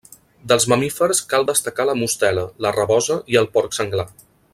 Dels 0.51 0.63
mamífers 0.71 1.19
cal 1.33 1.45
destacar 1.49 1.85
la 1.89 1.95
mostela, 1.99 2.47
la 2.67 2.73
rabosa 2.79 3.19
i 3.35 3.39
el 3.43 3.51
porc 3.59 3.77
senglar. 3.81 4.07